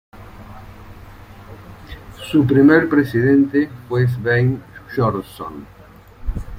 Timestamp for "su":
2.25-2.47